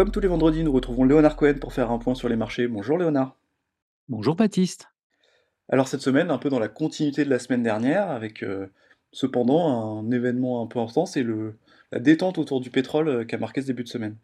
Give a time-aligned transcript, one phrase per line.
[0.00, 2.66] Comme tous les vendredis, nous retrouvons Léonard Cohen pour faire un point sur les marchés.
[2.66, 3.36] Bonjour Léonard.
[4.08, 4.88] Bonjour Baptiste.
[5.68, 8.68] Alors cette semaine, un peu dans la continuité de la semaine dernière, avec euh,
[9.12, 11.58] cependant un événement un peu important, c'est le,
[11.92, 14.16] la détente autour du pétrole euh, qui a marqué ce début de semaine.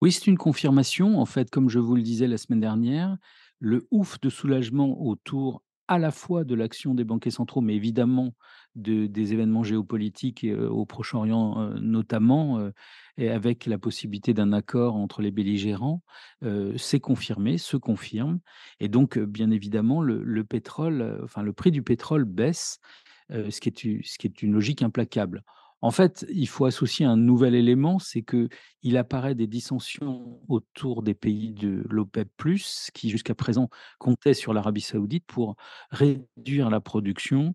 [0.00, 1.20] Oui, c'est une confirmation.
[1.20, 3.18] En fait, comme je vous le disais la semaine dernière,
[3.58, 8.34] le ouf de soulagement autour à la fois de l'action des banquiers centraux, mais évidemment
[8.74, 12.70] de, des événements géopolitiques euh, au Proche-Orient euh, notamment, euh,
[13.16, 16.02] et avec la possibilité d'un accord entre les belligérants,
[16.76, 18.40] s'est confirmé, se confirme.
[18.80, 22.80] Et donc, bien évidemment, le, le pétrole, enfin le prix du pétrole baisse,
[23.30, 25.44] ce ce qui est une logique implacable.
[25.80, 28.48] En fait, il faut associer un nouvel élément, c'est que
[28.82, 32.30] il apparaît des dissensions autour des pays de l'OPEP+,
[32.94, 35.56] qui jusqu'à présent comptaient sur l'Arabie Saoudite pour
[35.90, 37.54] réduire la production.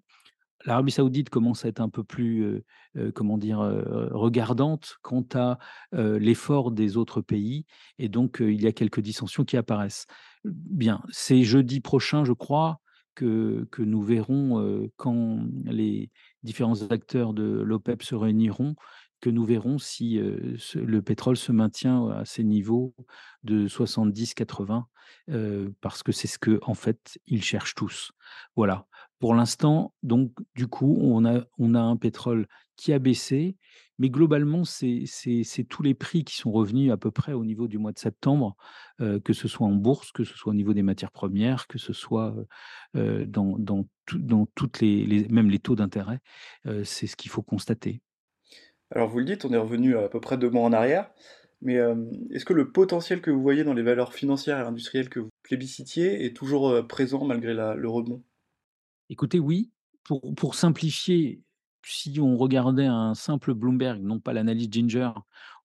[0.65, 2.63] L'Arabie Saoudite commence à être un peu plus,
[2.97, 3.61] heu, comment dire?
[3.61, 5.57] Heu, regardante quant à,
[5.91, 7.65] l'effort des autres pays
[7.97, 10.05] et donc il y a quelques dissensions qui apparaissent.
[10.43, 12.79] Bien, c'est jeudi prochain, je crois,
[13.15, 16.09] que nous verrons, quand les
[16.43, 18.75] différents acteurs de l'OPEP se réuniront,
[19.21, 20.19] que nous verrons si,
[20.57, 22.95] ce le pétrole se maintient à ces niveaux
[23.43, 24.85] de 70-80,
[25.29, 28.11] heu, parce que c'est ce qu'en fait, ils cherchent tous.
[28.55, 28.87] Voilà.
[29.19, 33.57] Pour l'instant, donc du coup, on a un pétrole qui a baissé,
[33.97, 35.03] mais globalement, c'est
[35.69, 38.55] tous les prix qui sont revenus à peu près au niveau du mois de septembre,
[39.01, 41.77] heu, que ce soit en bourse, que ce soit au niveau des matières premières, que
[41.77, 42.33] ce soit,
[42.95, 46.21] heu, dans dans tout dans toutes les même les taux d'intérêt,
[46.65, 48.01] heu, c'est ce qu'il faut constater.
[48.91, 51.11] Alors vous le dites, on est revenu à peu près deux mois en arrière,
[51.61, 51.95] mais euh,
[52.31, 55.29] est-ce que le potentiel que vous voyez dans les valeurs financières et industrielles que vous
[55.43, 58.23] plébiscitiez est toujours euh, présent malgré le rebond?
[59.09, 59.71] Écoutez, oui,
[60.37, 61.43] pour simplifier,
[61.83, 65.11] si on regardait un simple Bloomberg, non pas l'analyse Ginger,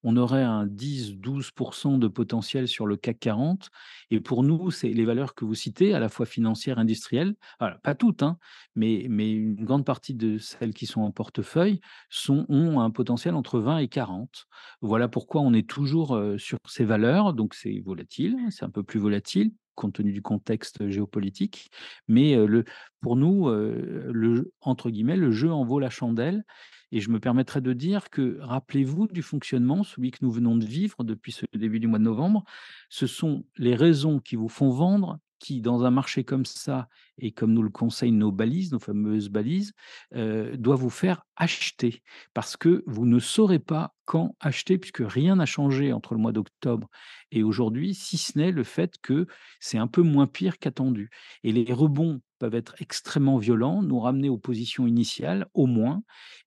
[0.02, 3.70] on aurait un 10-12% de potentiel sur le CAC 40
[4.10, 7.34] et pour nous, c'est les valeurs que vous citez, à la fois financières, industrielles,
[7.82, 8.38] pas toutes, hein,
[8.74, 11.80] mais mais une grande partie de celles qui sont en portefeuille
[12.28, 14.46] ont un potentiel entre 20 et 40.
[14.82, 18.82] Voilà pourquoi on est toujours, heu, sur ces valeurs, donc c'est volatile, c'est un peu
[18.82, 21.70] plus volatile compte tenu du contexte géopolitique,
[22.08, 22.64] mais heu, le
[23.00, 26.44] pour nous, heu, le entre guillemets, «le jeu en vaut la chandelle»
[26.92, 30.64] et je me permettrai de dire que, rappelez-vous du fonctionnement, celui que nous venons de
[30.64, 32.44] vivre depuis ce début du mois de novembre.
[32.88, 37.32] Ce sont les raisons qui vous font vendre, qui, dans un marché comme ça et
[37.32, 39.72] comme nous le conseillent nos balises, nos fameuses balises,
[40.14, 42.02] heu, doivent vous faire acheter.
[42.34, 46.32] Parce que vous ne saurez pas quand acheter puisque rien n'a changé entre le mois
[46.32, 46.88] d'octobre
[47.30, 49.26] et aujourd'hui, si ce n'est le fait que
[49.60, 51.10] c'est un peu moins pire qu'attendu
[51.42, 56.02] et les rebonds peuvent être extrêmement violents, nous ramener aux positions initiales au moins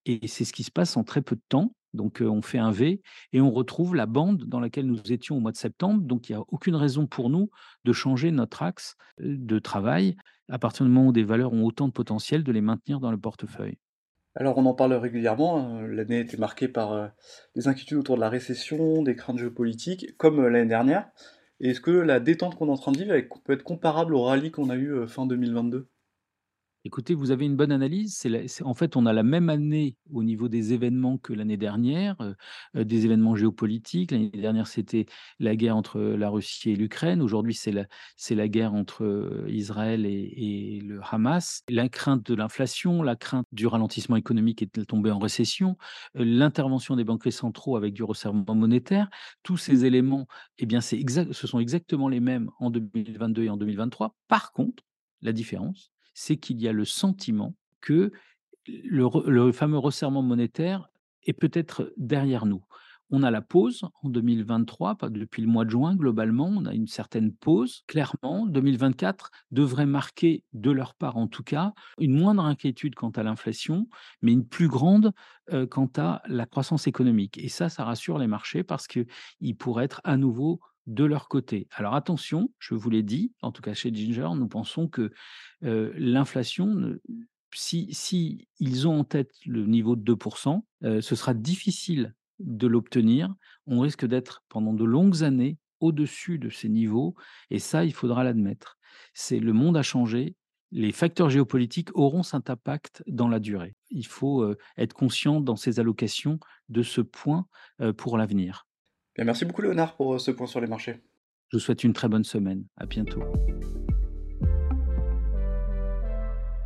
[0.06, 1.74] et c'est ce qui se passe en très peu de temps.
[1.98, 3.02] Donc, on fait un V
[3.34, 6.02] et on retrouve la bande dans laquelle nous étions au mois de septembre.
[6.04, 7.50] Donc il y a aucune raison pour nous
[7.84, 10.16] de changer notre axe, de travail
[10.50, 13.12] à partir du moment où des valeurs ont autant de potentiel, de les maintenir dans
[13.12, 13.78] le portefeuille.
[14.36, 17.12] Alors on en parle régulièrement, euh, l'année été marquée par
[17.56, 21.10] des inquiétudes autour de la récession, des craintes géopolitiques, comme l'année dernière.
[21.60, 24.52] Est-ce que la détente qu'on est en train de vivre peut être comparable au rallye
[24.52, 25.90] qu'on a eu fin 2022?
[26.86, 28.16] Écoutez, vous avez une bonne analyse.
[28.18, 32.16] C'est en fait, on a la même année au niveau des événements que l'année dernière,
[32.22, 32.36] heu
[32.78, 34.12] heu, des événements géopolitiques.
[34.12, 35.06] L'année dernière, c'était
[35.40, 37.22] la guerre entre la Russie et l'Ukraine.
[37.22, 41.62] Aujourd'hui, c'est la guerre entre, heu, Israël et le Hamas.
[41.68, 45.78] La crainte de l'inflation, la crainte du ralentissement économique et de tomber en récession,
[46.14, 49.10] l'intervention des banquiers centraux avec du resserrement monétaire.
[49.44, 50.26] Tous ces éléments,
[50.58, 54.16] eh bien, c'est ce sont exactement les mêmes en 2022 et en 2023.
[54.30, 54.84] Par contre,
[55.22, 58.12] la différence, c'est qu'il y a le sentiment que
[58.66, 60.90] le fameux resserrement monétaire
[61.24, 62.64] est peut-être derrière nous.
[63.12, 66.74] On a la pause en 2023, pas depuis le mois de juin globalement, on a
[66.74, 67.84] une certaine pause.
[67.86, 73.22] Clairement, 2024 devrait marquer, de leur part en tout cas, une moindre inquiétude quant à
[73.22, 73.88] l'inflation,
[74.24, 75.14] mais une plus grande,
[75.54, 79.86] heu, quant à la croissance économique et ça, ça rassure les marchés parce qu'ils pourraient
[79.86, 81.68] être à nouveau de leur côté.
[81.72, 85.12] Alors attention, je vous l'ai dit, en tout cas chez Ginger, nous pensons que
[85.62, 86.98] l'inflation
[87.54, 90.18] si ils ont en tête le niveau de 2
[90.84, 93.34] heu, ce sera difficile de l'obtenir.
[93.66, 97.16] On risque d'être pendant de longues années au-dessus de ces niveaux
[97.50, 98.78] et ça, il faudra l'admettre.
[99.14, 100.36] C'est le monde a changé,
[100.72, 103.76] les facteurs géopolitiques auront cet impact dans la durée.
[103.90, 107.48] Il faut, être conscient dans ses allocations de ce point,
[107.96, 108.67] pour l'avenir.
[109.18, 111.00] Bien, merci beaucoup Léonard pour euh, ce point sur les marchés.
[111.50, 112.66] Je vous souhaite une très bonne semaine.
[112.78, 113.24] À bientôt.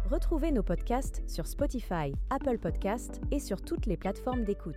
[0.10, 4.76] Retrouvez nos podcasts sur Spotify, Apple Podcasts et sur toutes les plateformes d'écoute.